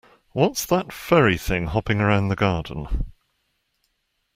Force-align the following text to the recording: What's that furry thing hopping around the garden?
What's 0.31 0.65
that 0.65 0.91
furry 0.91 1.37
thing 1.37 1.67
hopping 1.67 2.01
around 2.01 2.29
the 2.29 2.35
garden? 2.35 3.05